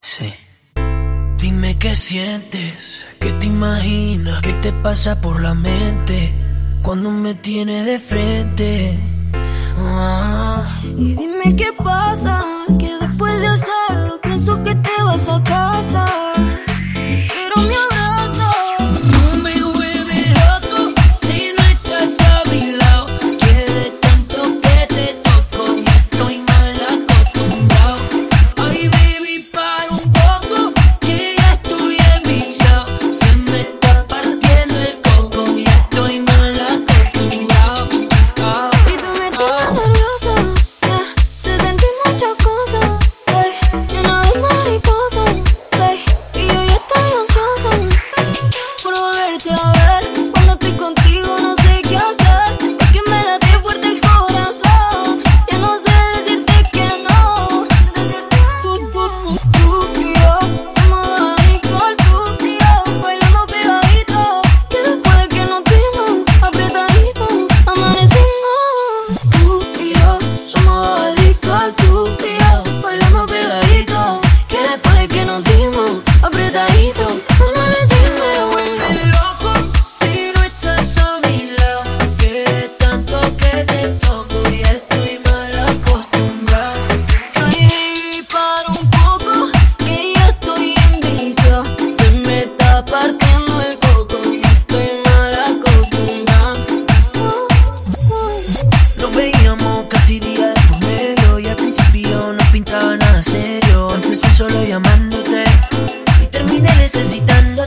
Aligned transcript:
Sí. 0.00 0.32
Dime 1.36 1.78
qué 1.78 1.94
sientes, 1.94 3.06
qué 3.20 3.32
te 3.32 3.46
imaginas, 3.46 4.40
qué 4.40 4.52
te 4.54 4.72
pasa 4.72 5.20
por 5.20 5.42
la 5.42 5.52
mente 5.52 6.32
cuando 6.82 7.10
me 7.10 7.34
tienes 7.34 7.84
de 7.84 7.98
frente. 7.98 8.98
Ah. 9.78 10.64
Y 10.96 11.14
dime 11.14 11.54
qué 11.54 11.72
pasa, 11.84 12.42
que 12.78 12.96
después 12.98 13.40
de 13.40 13.46
hacerlo 13.46 14.20
pienso 14.22 14.64
que 14.64 14.74
te 14.74 15.02
vas 15.02 15.28
a 15.28 15.42
casa. 15.44 16.19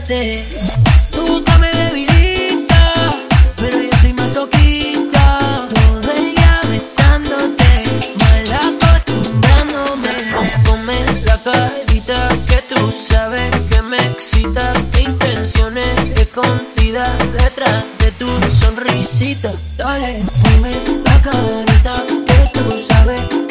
Tú 0.06 1.42
dame 1.46 1.72
debilita, 1.72 3.14
pero 3.56 3.80
yo 3.80 3.90
soy 4.02 4.12
masoquista. 4.12 5.66
Todo 5.70 6.12
el 6.12 6.34
día 6.34 6.60
besándote, 6.68 8.12
mal 8.16 8.52
acostumbrándome. 8.52 10.10
Come 10.66 10.94
la 11.24 11.38
carita 11.38 12.28
que 12.46 12.60
tú 12.68 12.92
sabes 12.92 13.50
que 13.70 13.80
me 13.80 13.96
excita. 13.96 14.74
De 14.92 15.00
intenciones 15.00 16.20
escondidas 16.20 17.10
detrás 17.32 17.82
de 17.98 18.10
tu 18.12 18.28
sonrisita. 18.46 19.52
Dale, 19.78 20.22
dime 20.42 20.72
la 21.02 21.22
carita 21.22 21.94
que 22.26 22.50
tú 22.52 22.78
sabes. 22.78 23.43